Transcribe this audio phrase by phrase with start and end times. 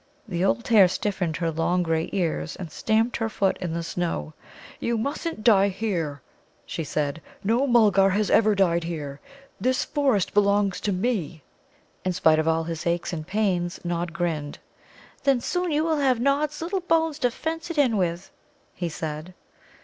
[0.27, 4.33] The old hare stiffened her long grey ears, and stamped her foot in the snow.
[4.79, 6.23] "You mustn't die here,"
[6.65, 7.21] she said.
[7.43, 9.19] "No Mulgar has ever died here.
[9.59, 11.43] This forest belongs to me."
[12.03, 14.57] In spite of all his aches and pains, Nod grinned.
[15.23, 18.31] "Then soon you will have Nod's little bones to fence it in with,"
[18.73, 19.35] he said.